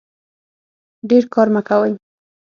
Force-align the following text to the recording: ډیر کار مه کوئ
ډیر 1.09 1.23
کار 1.33 1.47
مه 1.53 1.61
کوئ 1.67 1.93